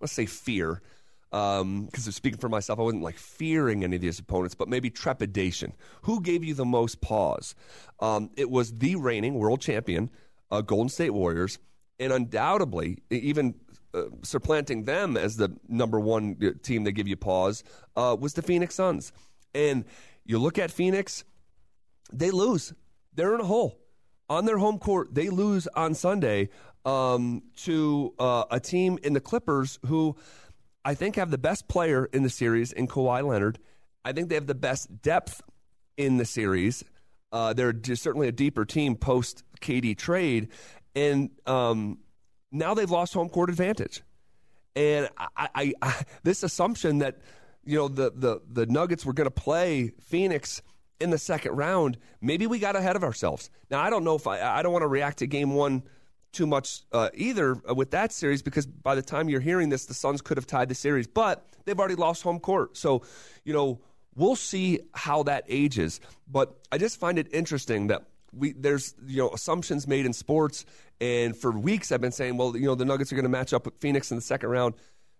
let's 0.00 0.12
say, 0.12 0.26
fear. 0.26 0.82
Because 1.30 1.60
um, 1.60 2.12
speaking 2.12 2.38
for 2.38 2.48
myself, 2.48 2.78
I 2.78 2.82
wasn't 2.82 3.02
like 3.02 3.18
fearing 3.18 3.82
any 3.84 3.96
of 3.96 4.02
these 4.02 4.18
opponents, 4.18 4.54
but 4.54 4.68
maybe 4.68 4.90
trepidation. 4.90 5.72
Who 6.02 6.22
gave 6.22 6.44
you 6.44 6.54
the 6.54 6.64
most 6.64 7.00
pause? 7.00 7.54
Um, 8.00 8.30
it 8.36 8.48
was 8.48 8.78
the 8.78 8.94
reigning 8.96 9.34
world 9.34 9.60
champion, 9.60 10.10
uh, 10.50 10.60
Golden 10.60 10.88
State 10.88 11.10
Warriors, 11.10 11.58
and 11.98 12.12
undoubtedly, 12.12 12.98
even 13.10 13.54
uh, 13.94 14.04
supplanting 14.22 14.84
them 14.84 15.16
as 15.16 15.36
the 15.36 15.56
number 15.68 15.98
one 15.98 16.36
uh, 16.42 16.50
team 16.62 16.84
that 16.84 16.92
give 16.92 17.08
you 17.08 17.16
pause 17.16 17.64
uh, 17.96 18.16
was 18.18 18.34
the 18.34 18.42
Phoenix 18.42 18.74
Suns. 18.74 19.12
And 19.54 19.84
you 20.24 20.38
look 20.38 20.58
at 20.58 20.70
Phoenix, 20.70 21.24
they 22.12 22.30
lose. 22.30 22.74
They're 23.14 23.34
in 23.34 23.40
a 23.40 23.44
hole. 23.46 23.80
On 24.28 24.44
their 24.44 24.58
home 24.58 24.78
court, 24.78 25.14
they 25.14 25.30
lose 25.30 25.66
on 25.68 25.94
Sunday 25.94 26.50
um, 26.84 27.42
to 27.58 28.12
uh, 28.18 28.44
a 28.50 28.60
team 28.60 28.98
in 29.02 29.12
the 29.12 29.20
Clippers 29.20 29.78
who 29.86 30.16
I 30.84 30.94
think 30.94 31.16
have 31.16 31.30
the 31.30 31.38
best 31.38 31.68
player 31.68 32.06
in 32.06 32.22
the 32.22 32.30
series 32.30 32.72
in 32.72 32.86
Kawhi 32.86 33.26
Leonard. 33.26 33.58
I 34.04 34.12
think 34.12 34.28
they 34.28 34.34
have 34.34 34.46
the 34.46 34.54
best 34.54 35.02
depth 35.02 35.42
in 35.96 36.16
the 36.18 36.24
series. 36.24 36.84
Uh, 37.36 37.52
they're 37.52 37.74
certainly 37.94 38.28
a 38.28 38.32
deeper 38.32 38.64
team 38.64 38.96
post 38.96 39.44
KD 39.60 39.94
trade, 39.98 40.48
and 40.94 41.28
um, 41.44 41.98
now 42.50 42.72
they've 42.72 42.90
lost 42.90 43.12
home 43.12 43.28
court 43.28 43.50
advantage. 43.50 44.02
And 44.74 45.10
I, 45.18 45.48
I, 45.54 45.72
I, 45.82 46.02
this 46.22 46.42
assumption 46.42 46.98
that 47.00 47.18
you 47.66 47.76
know, 47.76 47.88
the 47.88 48.10
the 48.14 48.40
the 48.50 48.64
Nuggets 48.64 49.04
were 49.04 49.12
going 49.12 49.26
to 49.26 49.30
play 49.30 49.92
Phoenix 50.00 50.62
in 50.98 51.10
the 51.10 51.18
second 51.18 51.52
round, 51.52 51.98
maybe 52.22 52.46
we 52.46 52.58
got 52.58 52.74
ahead 52.74 52.96
of 52.96 53.04
ourselves. 53.04 53.50
Now, 53.70 53.82
I 53.82 53.90
don't 53.90 54.02
know 54.02 54.14
if 54.14 54.26
I 54.26 54.40
I 54.40 54.62
don't 54.62 54.72
want 54.72 54.84
to 54.84 54.88
react 54.88 55.18
to 55.18 55.26
game 55.26 55.52
1 55.52 55.82
too 56.32 56.46
much 56.46 56.82
uh, 56.92 57.10
either 57.14 57.56
uh, 57.68 57.74
with 57.74 57.90
that 57.90 58.12
series 58.12 58.42
because 58.42 58.66
by 58.66 58.94
the 58.94 59.02
time 59.02 59.28
you're 59.28 59.40
hearing 59.40 59.68
this, 59.68 59.84
the 59.86 59.94
Suns 59.94 60.22
could 60.22 60.38
have 60.38 60.46
tied 60.46 60.68
the 60.68 60.74
series, 60.74 61.06
but 61.06 61.46
they've 61.64 61.78
already 61.78 61.94
lost 61.96 62.22
home 62.22 62.40
court. 62.40 62.76
So, 62.76 63.02
you 63.44 63.52
know, 63.52 63.80
we'll 64.16 64.36
see 64.36 64.80
how 64.94 65.22
that 65.24 65.44
ages. 65.48 66.00
But 66.26 66.56
I 66.72 66.78
just 66.78 66.98
find 66.98 67.18
it 67.18 67.28
interesting 67.32 67.86
that 67.88 68.02
we 68.32 68.52
there's 68.52 68.94
you 69.06 69.18
know 69.18 69.30
assumptions 69.30 69.86
made 69.86 70.06
in 70.06 70.12
sports, 70.12 70.64
and 71.00 71.36
for 71.36 71.52
weeks 71.52 71.92
I've 71.92 72.00
been 72.00 72.12
saying, 72.12 72.36
well, 72.36 72.56
you 72.56 72.66
know, 72.66 72.74
the 72.74 72.84
Nuggets 72.84 73.12
are 73.12 73.16
going 73.16 73.24
to 73.24 73.30
match 73.30 73.52
up 73.52 73.64
with 73.64 73.76
Phoenix 73.76 74.10
in 74.10 74.16
the 74.16 74.22
second 74.22 74.50
round. 74.50 74.74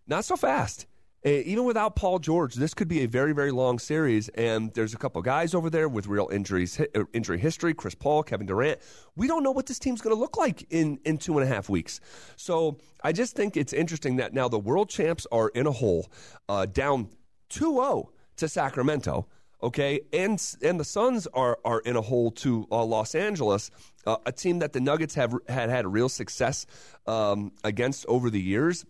Not 0.07 0.25
so 0.25 0.37
fast. 0.37 0.87
Eh, 1.25 1.43
even 1.45 1.65
without 1.65 1.97
Paul 1.97 2.21
George, 2.21 2.55
this 2.55 2.73
could 2.73 2.87
be 2.87 3.01
a 3.01 3.07
very, 3.07 3.33
very 3.33 3.51
long 3.51 3.81
series. 3.81 4.29
And 4.31 4.73
there's 4.75 4.95
a 4.95 4.97
couple 4.97 5.21
guys 5.23 5.55
over 5.55 5.69
there 5.69 5.89
with 5.89 6.07
real 6.07 6.29
injuries, 6.31 6.79
uh, 6.79 7.05
injury 7.13 7.39
history. 7.39 7.75
Chris 7.75 7.97
Paul, 7.97 8.23
Kevin 8.23 8.47
Durant. 8.47 8.79
We 9.17 9.27
don't 9.27 9.43
know 9.43 9.51
what 9.51 9.67
this 9.67 9.81
team's 9.81 10.01
going 10.01 10.15
to 10.15 10.21
look 10.21 10.37
like 10.37 10.67
in 10.71 11.01
in 11.05 11.19
two 11.19 11.37
and 11.39 11.49
a 11.49 11.53
half 11.53 11.69
weeks. 11.69 12.01
So 12.37 12.79
I 13.03 13.11
just 13.13 13.35
think 13.35 13.57
it's 13.57 13.73
interesting 13.73 14.17
that 14.17 14.35
now 14.35 14.49
the 14.49 14.59
world 14.59 14.89
champs 14.89 15.27
are 15.33 15.49
in 15.49 15.67
a 15.67 15.73
hole, 15.73 16.07
uh, 16.49 16.67
down 16.67 17.09
2-0 17.51 18.09
to 18.37 18.49
Sacramento. 18.49 19.27
Okay, 19.63 20.01
and 20.13 20.43
and 20.63 20.79
the 20.79 20.85
Suns 20.85 21.27
are 21.29 21.59
are 21.65 21.81
in 21.81 21.97
a 21.97 22.03
hole 22.03 22.31
to 22.33 22.67
uh, 22.71 22.85
Los 22.85 23.15
Angeles, 23.15 23.71
uh, 24.07 24.17
a 24.27 24.33
team 24.33 24.59
that 24.59 24.73
the 24.75 24.81
Nuggets 24.81 25.15
have 25.15 25.35
had 25.49 25.71
had 25.71 25.87
real 25.87 26.11
success 26.11 26.67
um, 27.07 27.53
against 27.65 28.05
over 28.07 28.29
the 28.29 28.41
years. 28.41 28.85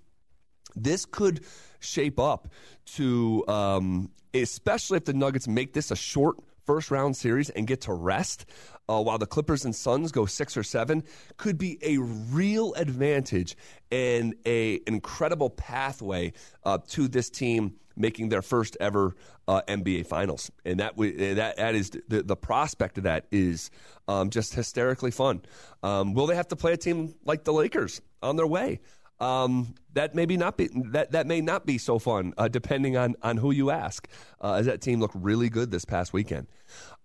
This 0.74 1.06
could 1.06 1.44
shape 1.78 2.18
up 2.18 2.48
to, 2.96 3.44
um, 3.46 4.10
especially 4.34 4.96
if 4.96 5.04
the 5.04 5.12
Nuggets 5.12 5.46
make 5.46 5.72
this 5.72 5.90
a 5.92 5.96
short 5.96 6.36
first 6.66 6.90
round 6.90 7.16
series 7.16 7.48
and 7.50 7.66
get 7.66 7.82
to 7.82 7.92
rest 7.92 8.44
uh, 8.88 9.00
while 9.00 9.18
the 9.18 9.26
Clippers 9.26 9.64
and 9.64 9.74
Suns 9.74 10.12
go 10.12 10.26
six 10.26 10.56
or 10.56 10.62
seven, 10.62 11.04
could 11.36 11.58
be 11.58 11.78
a 11.82 11.98
real 11.98 12.74
advantage 12.74 13.56
and 13.90 14.34
a 14.44 14.80
incredible 14.86 15.50
pathway 15.50 16.32
uh, 16.64 16.78
to 16.88 17.08
this 17.08 17.30
team 17.30 17.76
making 17.96 18.28
their 18.28 18.42
first 18.42 18.76
ever 18.80 19.14
uh, 19.48 19.62
NBA 19.68 20.06
Finals, 20.06 20.50
and 20.64 20.80
that 20.80 20.96
that 20.96 21.56
that 21.56 21.74
is 21.74 21.90
the 22.08 22.22
the 22.22 22.36
prospect 22.36 22.98
of 22.98 23.04
that 23.04 23.26
is 23.30 23.70
um, 24.08 24.30
just 24.30 24.54
hysterically 24.54 25.10
fun. 25.10 25.42
Um, 25.82 26.14
will 26.14 26.26
they 26.26 26.36
have 26.36 26.48
to 26.48 26.56
play 26.56 26.72
a 26.72 26.76
team 26.76 27.14
like 27.24 27.44
the 27.44 27.52
Lakers 27.52 28.00
on 28.22 28.36
their 28.36 28.46
way? 28.46 28.80
um, 29.20 29.74
that 29.94 30.14
maybe 30.14 30.36
not 30.36 30.56
be 30.56 30.68
that, 30.90 31.12
that 31.12 31.26
may 31.26 31.40
not 31.40 31.64
be 31.64 31.78
so 31.78 31.98
fun, 31.98 32.34
uh, 32.36 32.48
depending 32.48 32.96
on 32.96 33.14
on 33.22 33.36
who 33.38 33.50
you 33.50 33.70
ask. 33.70 34.08
Uh, 34.40 34.54
as 34.54 34.66
that 34.66 34.80
team 34.80 35.00
looked 35.00 35.14
really 35.14 35.48
good 35.48 35.70
this 35.70 35.84
past 35.84 36.12
weekend. 36.12 36.46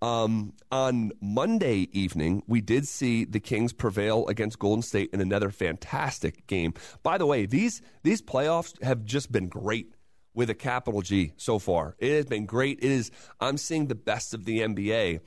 Um, 0.01 0.53
on 0.71 1.11
Monday 1.21 1.87
evening, 1.91 2.43
we 2.47 2.59
did 2.59 2.87
see 2.87 3.23
the 3.23 3.39
Kings 3.39 3.71
prevail 3.71 4.27
against 4.27 4.59
Golden 4.59 4.81
State 4.81 5.09
in 5.13 5.21
another 5.21 5.51
fantastic 5.51 6.45
game. 6.47 6.73
By 7.03 7.17
the 7.17 7.25
way, 7.25 7.45
these 7.45 7.81
these 8.03 8.21
playoffs 8.21 8.81
have 8.83 9.05
just 9.05 9.31
been 9.31 9.47
great 9.47 9.93
with 10.33 10.49
a 10.49 10.55
capital 10.55 11.01
G 11.01 11.33
so 11.37 11.59
far. 11.59 11.95
It 11.99 12.11
has 12.15 12.25
been 12.25 12.45
great. 12.45 12.79
It 12.81 12.91
is 12.91 13.11
I'm 13.39 13.57
seeing 13.57 13.87
the 13.87 13.95
best 13.95 14.33
of 14.33 14.45
the 14.45 14.59
NBA, 14.59 15.19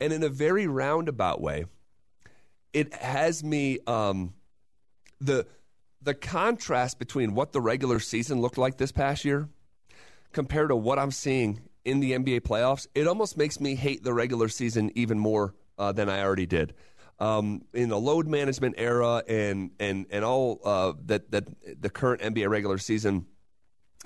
and 0.00 0.12
in 0.12 0.22
a 0.22 0.28
very 0.28 0.66
roundabout 0.66 1.40
way, 1.40 1.66
it 2.72 2.94
has 2.94 3.44
me 3.44 3.78
um, 3.86 4.34
the 5.20 5.46
the 6.02 6.14
contrast 6.14 6.98
between 6.98 7.34
what 7.34 7.52
the 7.52 7.60
regular 7.60 7.98
season 7.98 8.40
looked 8.40 8.58
like 8.58 8.76
this 8.76 8.92
past 8.92 9.24
year 9.24 9.48
compared 10.32 10.68
to 10.68 10.76
what 10.76 10.98
I'm 10.98 11.10
seeing 11.10 11.62
in 11.84 12.00
the 12.00 12.12
NBA 12.12 12.40
playoffs, 12.40 12.86
it 12.94 13.06
almost 13.06 13.38
makes 13.38 13.60
me 13.60 13.74
hate 13.74 14.04
the 14.04 14.12
regular 14.12 14.48
season 14.48 14.90
even 14.94 15.18
more 15.18 15.54
uh, 15.78 15.92
than 15.92 16.08
I 16.08 16.22
already 16.22 16.46
did. 16.46 16.74
Um, 17.20 17.62
in 17.72 17.88
the 17.88 17.98
load 17.98 18.26
management 18.26 18.74
era 18.76 19.22
and 19.28 19.70
and 19.78 20.06
and 20.10 20.24
all 20.24 20.60
uh, 20.64 20.94
that 21.06 21.30
that 21.30 21.44
the 21.80 21.88
current 21.88 22.22
NBA 22.22 22.50
regular 22.50 22.76
season 22.78 23.26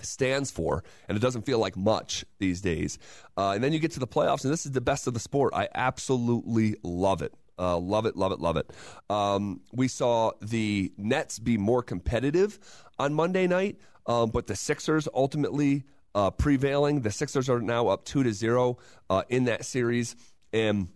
stands 0.05 0.51
for, 0.51 0.85
and 1.09 1.17
it 1.17 1.21
doesn't 1.21 1.43
feel 1.43 1.59
like 1.59 1.77
much 1.77 2.25
these 2.39 2.61
days. 2.61 2.99
Uh, 3.37 3.53
and 3.53 3.63
then 3.63 3.73
you 3.73 3.79
get 3.79 3.93
to 3.93 4.01
the 4.01 4.07
playoffs, 4.07 4.45
and 4.45 4.53
this 4.53 4.67
is 4.67 4.73
the 4.73 4.81
best 4.81 5.07
of 5.07 5.15
the 5.15 5.21
sport. 5.21 5.53
I 5.55 5.69
absolutely 5.75 6.77
love 6.83 7.23
it. 7.23 7.33
Uh, 7.59 7.77
love 7.77 8.07
it, 8.07 8.17
love 8.17 8.33
it, 8.33 8.39
love 8.39 8.57
it. 8.57 8.71
Um, 9.11 9.61
we 9.73 9.89
saw 9.89 10.33
the 10.41 10.93
Nets 10.97 11.39
be 11.39 11.59
more 11.59 11.83
competitive 11.83 12.59
on 12.99 13.15
Monday 13.15 13.47
night, 13.47 13.79
um, 14.07 14.31
but 14.31 14.47
the 14.47 14.55
Sixers 14.55 15.09
ultimately 15.13 15.85
uh, 16.15 16.31
prevailing. 16.31 17.01
The 17.01 17.11
Sixers 17.11 17.49
are 17.49 17.61
now 17.61 17.89
up 17.89 18.05
two 18.05 18.23
to 18.23 18.33
zero 18.33 18.79
uh, 19.11 19.23
in 19.29 19.45
that 19.45 19.65
series, 19.65 20.15
and 20.53 20.89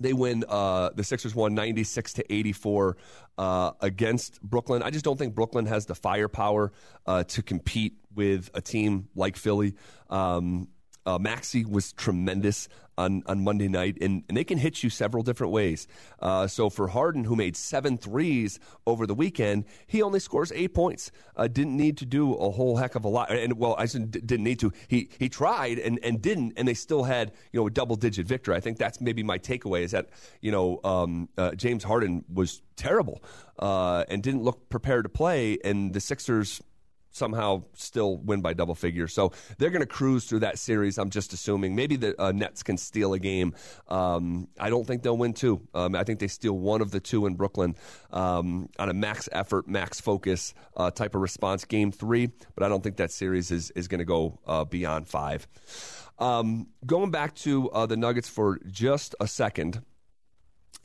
they 0.00 0.12
win. 0.12 0.44
Uh, 0.48 0.90
the 0.94 1.04
Sixers 1.04 1.34
won 1.34 1.54
ninety 1.54 1.84
six 1.84 2.12
to 2.14 2.32
eighty 2.32 2.52
four 2.52 2.96
uh, 3.38 3.72
against 3.80 4.40
Brooklyn. 4.42 4.82
I 4.82 4.90
just 4.90 5.04
don't 5.04 5.18
think 5.18 5.34
Brooklyn 5.34 5.66
has 5.66 5.86
the 5.86 5.94
firepower 5.94 6.72
uh, 7.06 7.24
to 7.24 7.42
compete 7.42 7.94
with 8.14 8.50
a 8.54 8.60
team 8.60 9.08
like 9.14 9.36
Philly. 9.36 9.74
Um, 10.10 10.68
uh, 11.06 11.18
Maxey 11.18 11.64
was 11.64 11.92
tremendous 11.92 12.68
on, 12.96 13.22
on 13.26 13.42
Monday 13.42 13.68
night, 13.68 13.98
and, 14.00 14.22
and 14.28 14.36
they 14.36 14.44
can 14.44 14.58
hit 14.58 14.82
you 14.82 14.90
several 14.90 15.22
different 15.22 15.52
ways. 15.52 15.86
Uh, 16.20 16.46
so 16.46 16.70
for 16.70 16.88
Harden, 16.88 17.24
who 17.24 17.36
made 17.36 17.56
seven 17.56 17.98
threes 17.98 18.60
over 18.86 19.06
the 19.06 19.14
weekend, 19.14 19.64
he 19.86 20.02
only 20.02 20.20
scores 20.20 20.52
eight 20.52 20.74
points. 20.74 21.10
Uh, 21.36 21.48
didn't 21.48 21.76
need 21.76 21.96
to 21.98 22.06
do 22.06 22.34
a 22.34 22.50
whole 22.50 22.76
heck 22.76 22.94
of 22.94 23.04
a 23.04 23.08
lot. 23.08 23.30
And 23.30 23.58
well, 23.58 23.74
I 23.78 23.86
didn't 23.86 24.44
need 24.44 24.60
to. 24.60 24.72
He 24.88 25.08
he 25.18 25.28
tried 25.28 25.78
and, 25.78 25.98
and 26.02 26.20
didn't, 26.22 26.54
and 26.56 26.68
they 26.68 26.74
still 26.74 27.04
had 27.04 27.32
you 27.52 27.60
know 27.60 27.66
a 27.66 27.70
double 27.70 27.96
digit 27.96 28.26
victory. 28.26 28.54
I 28.54 28.60
think 28.60 28.78
that's 28.78 29.00
maybe 29.00 29.22
my 29.22 29.38
takeaway 29.38 29.82
is 29.82 29.90
that 29.90 30.10
you 30.40 30.52
know 30.52 30.80
um, 30.84 31.28
uh, 31.36 31.52
James 31.52 31.84
Harden 31.84 32.24
was 32.32 32.62
terrible 32.76 33.22
uh, 33.58 34.04
and 34.08 34.22
didn't 34.22 34.42
look 34.42 34.68
prepared 34.68 35.04
to 35.04 35.08
play, 35.08 35.58
and 35.64 35.92
the 35.92 36.00
Sixers 36.00 36.62
somehow 37.14 37.62
still 37.74 38.16
win 38.18 38.40
by 38.40 38.52
double 38.52 38.74
figures. 38.74 39.14
So 39.14 39.32
they're 39.58 39.70
going 39.70 39.80
to 39.80 39.86
cruise 39.86 40.24
through 40.24 40.40
that 40.40 40.58
series. 40.58 40.98
I'm 40.98 41.10
just 41.10 41.32
assuming 41.32 41.76
maybe 41.76 41.96
the 41.96 42.20
uh, 42.20 42.32
Nets 42.32 42.62
can 42.64 42.76
steal 42.76 43.14
a 43.14 43.20
game. 43.20 43.54
Um, 43.88 44.48
I 44.58 44.68
don't 44.68 44.84
think 44.84 45.02
they'll 45.02 45.16
win 45.16 45.32
two. 45.32 45.66
Um, 45.74 45.94
I 45.94 46.02
think 46.02 46.18
they 46.18 46.26
steal 46.26 46.58
one 46.58 46.82
of 46.82 46.90
the 46.90 47.00
two 47.00 47.26
in 47.26 47.34
Brooklyn 47.34 47.76
um, 48.10 48.68
on 48.80 48.88
a 48.88 48.92
max 48.92 49.28
effort, 49.30 49.68
max 49.68 50.00
focus 50.00 50.54
uh, 50.76 50.90
type 50.90 51.14
of 51.14 51.22
response. 51.22 51.64
Game 51.64 51.92
three, 51.92 52.30
but 52.56 52.64
I 52.64 52.68
don't 52.68 52.82
think 52.82 52.96
that 52.96 53.12
series 53.12 53.50
is 53.52 53.70
is 53.70 53.86
going 53.86 54.00
to 54.00 54.04
go 54.04 54.40
uh, 54.46 54.64
beyond 54.64 55.08
five. 55.08 55.46
Um, 56.18 56.66
going 56.84 57.10
back 57.10 57.34
to 57.36 57.70
uh, 57.70 57.86
the 57.86 57.96
Nuggets 57.96 58.28
for 58.28 58.58
just 58.66 59.14
a 59.20 59.28
second, 59.28 59.82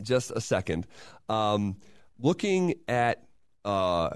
just 0.02 0.32
a 0.32 0.42
second. 0.42 0.86
Um, 1.28 1.78
looking 2.20 2.76
at 2.88 3.24
uh, 3.66 4.12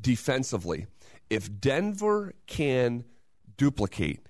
defensively 0.00 0.86
if 1.32 1.48
Denver 1.60 2.34
can 2.46 3.04
duplicate 3.56 4.20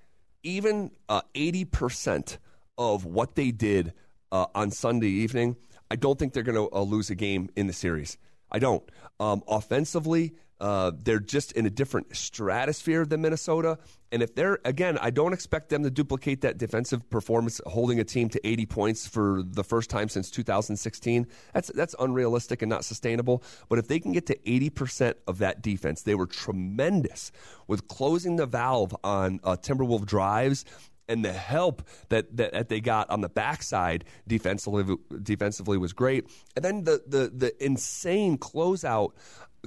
even 0.44 0.92
uh, 1.08 1.22
80% 1.34 2.38
of 2.78 3.04
what 3.04 3.34
they 3.34 3.50
did 3.50 3.92
uh, 4.30 4.46
on 4.54 4.70
Sunday 4.70 5.08
evening, 5.08 5.56
I 5.90 5.96
don't 5.96 6.16
think 6.16 6.32
they're 6.32 6.44
going 6.44 6.68
to 6.68 6.72
uh, 6.72 6.80
lose 6.82 7.10
a 7.10 7.16
game 7.16 7.50
in 7.56 7.66
the 7.66 7.72
series. 7.72 8.18
I 8.52 8.58
don't. 8.58 8.88
Um, 9.18 9.42
offensively, 9.48 10.34
uh, 10.62 10.92
they're 11.02 11.18
just 11.18 11.50
in 11.52 11.66
a 11.66 11.70
different 11.70 12.14
stratosphere 12.14 13.04
than 13.04 13.20
Minnesota. 13.20 13.78
And 14.12 14.22
if 14.22 14.36
they're, 14.36 14.60
again, 14.64 14.96
I 15.02 15.10
don't 15.10 15.32
expect 15.32 15.70
them 15.70 15.82
to 15.82 15.90
duplicate 15.90 16.42
that 16.42 16.56
defensive 16.56 17.10
performance, 17.10 17.60
holding 17.66 17.98
a 17.98 18.04
team 18.04 18.28
to 18.28 18.46
80 18.46 18.66
points 18.66 19.08
for 19.08 19.42
the 19.44 19.64
first 19.64 19.90
time 19.90 20.08
since 20.08 20.30
2016. 20.30 21.26
That's, 21.52 21.72
that's 21.74 21.96
unrealistic 21.98 22.62
and 22.62 22.70
not 22.70 22.84
sustainable. 22.84 23.42
But 23.68 23.80
if 23.80 23.88
they 23.88 23.98
can 23.98 24.12
get 24.12 24.26
to 24.26 24.36
80% 24.36 25.14
of 25.26 25.38
that 25.38 25.62
defense, 25.62 26.02
they 26.02 26.14
were 26.14 26.26
tremendous 26.26 27.32
with 27.66 27.88
closing 27.88 28.36
the 28.36 28.46
valve 28.46 28.94
on 29.02 29.40
uh, 29.42 29.56
Timberwolf 29.56 30.06
drives 30.06 30.64
and 31.12 31.24
the 31.24 31.32
help 31.32 31.86
that, 32.08 32.36
that, 32.36 32.52
that, 32.52 32.68
they 32.68 32.80
got 32.80 33.08
on 33.10 33.20
the 33.20 33.28
backside 33.28 34.04
defensively 34.26 34.96
defensively 35.22 35.78
was 35.78 35.92
great. 35.92 36.26
And 36.56 36.64
then 36.64 36.84
the 36.84 37.02
the 37.06 37.30
the 37.34 37.64
insane 37.64 38.38
closeout 38.38 39.12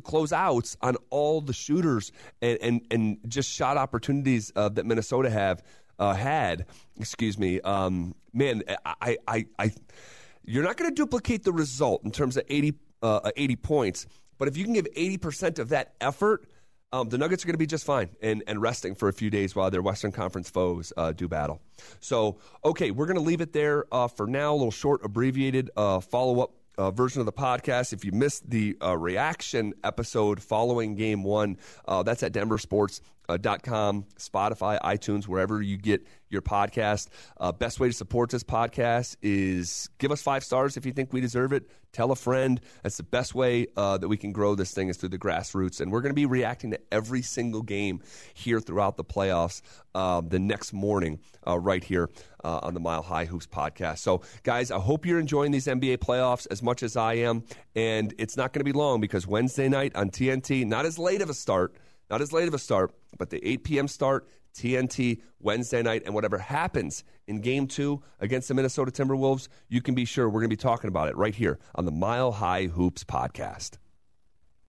closeouts 0.02 0.76
on 0.82 0.98
all 1.10 1.42
the 1.42 1.54
shooters 1.54 2.12
and, 2.42 2.58
and, 2.62 2.82
and 2.92 3.18
just 3.28 3.50
shot 3.50 3.78
opportunities 3.78 4.52
uh, 4.56 4.70
that 4.70 4.86
Minnesota 4.86 5.30
have 5.30 5.64
uh, 6.00 6.14
had. 6.14 6.66
Excuse 7.00 7.38
me, 7.38 7.62
um, 7.62 8.14
man. 8.34 8.64
I, 8.86 9.18
I, 9.28 9.46
I, 9.58 9.72
you're 10.44 10.64
not 10.64 10.78
going 10.78 10.90
to 10.90 10.96
duplicate 10.96 11.44
the 11.44 11.54
result 11.54 12.04
in 12.04 12.12
terms 12.12 12.38
of 12.38 12.44
80, 12.50 12.74
uh, 13.02 13.32
80 13.36 13.56
points, 13.58 14.08
but 14.38 14.48
if 14.48 14.58
you 14.58 14.66
can 14.66 14.74
give 14.74 14.88
80 14.96 15.18
percent 15.18 15.60
of 15.60 15.70
that 15.70 15.94
effort. 16.02 16.46
Um, 16.96 17.10
the 17.10 17.18
Nuggets 17.18 17.44
are 17.44 17.48
going 17.48 17.56
to 17.56 17.60
be 17.60 17.66
just 17.66 17.86
fine 17.86 18.08
and, 18.22 18.42
and 18.48 18.62
resting 18.62 18.96
for 18.96 19.10
a 19.10 19.14
few 19.14 19.30
days 19.30 19.54
while 19.54 19.70
their 19.70 19.82
Western 19.82 20.14
Conference 20.14 20.50
foes 20.50 20.94
uh, 20.96 21.12
do 21.12 21.28
battle. 21.28 21.60
So, 22.00 22.38
okay, 22.64 22.92
we're 22.92 23.06
going 23.06 23.18
to 23.18 23.22
leave 23.22 23.42
it 23.42 23.52
there 23.52 23.84
uh, 23.92 24.08
for 24.08 24.28
now. 24.28 24.54
A 24.54 24.56
little 24.56 24.72
short, 24.72 25.04
abbreviated 25.04 25.72
uh, 25.76 26.00
follow 26.00 26.40
up 26.40 26.52
uh, 26.78 26.92
version 26.92 27.20
of 27.20 27.26
the 27.26 27.34
podcast. 27.34 27.92
If 27.92 28.06
you 28.06 28.14
missed 28.14 28.50
the 28.50 28.78
uh, 28.82 28.98
reaction 28.98 29.74
episode 29.84 30.42
following 30.42 30.96
game 30.96 31.24
one, 31.24 31.58
uh, 31.86 32.02
that's 32.04 32.24
at 32.24 32.32
Denver 32.32 32.58
Sports 32.58 33.02
uh, 33.30 33.38
com, 33.64 34.06
Spotify, 34.18 34.80
iTunes, 34.82 35.28
wherever 35.28 35.62
you 35.62 35.78
get 35.78 36.06
your 36.30 36.42
podcast. 36.42 37.08
Uh, 37.38 37.52
best 37.52 37.80
way 37.80 37.88
to 37.88 37.94
support 37.94 38.30
this 38.30 38.44
podcast 38.44 39.16
is 39.22 39.90
give 39.98 40.12
us 40.12 40.22
five 40.22 40.44
stars 40.44 40.78
if 40.78 40.86
you 40.86 40.92
think 40.92 41.14
we 41.14 41.22
deserve 41.22 41.54
it. 41.54 41.70
Tell 41.92 42.12
a 42.12 42.16
friend. 42.16 42.60
That's 42.84 42.98
the 42.98 43.04
best 43.04 43.34
way 43.34 43.68
uh, 43.78 43.98
that 43.98 44.10
we 44.10 44.18
can 44.18 44.34
grow 44.34 44.54
this 44.54 44.74
thing 44.74 44.90
is 44.90 44.98
through 44.98 45.10
the 45.10 45.18
grassroots. 45.18 45.80
And 45.80 45.92
we're 45.92 46.02
going 46.02 46.10
to 46.10 46.16
be 46.16 46.26
reacting 46.26 46.72
to 46.72 46.80
every 46.92 47.22
single 47.22 47.62
game 47.62 48.02
here 48.34 48.60
throughout 48.60 48.98
the 48.98 49.06
playoffs 49.06 49.62
uh, 49.94 50.22
the 50.22 50.40
next 50.40 50.74
morning, 50.74 51.22
uh, 51.48 51.58
right 51.58 51.82
here 51.82 52.10
uh, 52.44 52.60
on 52.64 52.74
the 52.74 52.82
Mile 52.82 53.02
High 53.02 53.24
Hoops 53.24 53.48
podcast. 53.48 54.00
So, 54.00 54.24
guys, 54.44 54.72
I 54.72 54.80
hope 54.80 55.06
you're 55.06 55.22
enjoying 55.22 55.52
these 55.52 55.68
NBA 55.68 56.00
playoffs 56.00 56.48
as 56.52 56.62
much 56.62 56.84
as 56.84 56.98
I 56.98 57.14
am. 57.14 57.44
And 57.76 58.14
it's 58.18 58.36
not 58.36 58.52
going 58.52 58.60
to 58.60 58.66
be 58.66 58.78
long 58.78 59.00
because 59.00 59.26
Wednesday 59.26 59.70
night 59.70 59.96
on 59.96 60.10
TNT, 60.10 60.66
not 60.66 60.86
as 60.86 61.00
late 61.00 61.22
of 61.22 61.30
a 61.30 61.34
start 61.34 61.76
not 62.10 62.22
as 62.22 62.34
late 62.34 62.48
of 62.48 62.54
a 62.54 62.60
start, 62.60 62.94
but 63.18 63.30
the 63.30 63.46
8 63.48 63.64
p.m. 63.64 63.88
start, 63.88 64.28
TNT 64.56 65.22
Wednesday 65.40 65.82
night, 65.82 66.04
and 66.06 66.14
whatever 66.14 66.38
happens 66.38 67.04
in 67.28 67.42
game 67.42 67.68
two 67.68 68.02
against 68.20 68.48
the 68.48 68.54
Minnesota 68.54 68.92
Timberwolves, 68.92 69.48
you 69.68 69.82
can 69.82 69.96
be 69.96 70.06
sure 70.06 70.28
we're 70.28 70.40
going 70.40 70.50
to 70.50 70.56
be 70.56 70.62
talking 70.62 70.88
about 70.88 71.10
it 71.10 71.18
right 71.18 71.36
here 71.36 71.60
on 71.76 71.86
the 71.86 71.92
Mile 71.92 72.32
High 72.32 72.66
Hoops 72.66 73.04
podcast. 73.04 73.78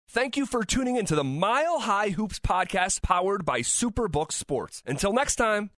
Thank 0.09 0.37
you 0.37 0.45
for 0.45 0.63
tuning 0.63 0.97
in 0.97 1.07
to 1.07 1.15
the 1.15 1.25
Mile 1.25 1.81
High 1.81 2.11
Hoops 2.11 2.39
podcast 2.39 3.03
powered 3.03 3.45
by 3.45 3.61
Superbook 3.61 4.31
Sports. 4.31 4.83
Until 4.87 5.13
next 5.13 5.37
time. 5.37 5.73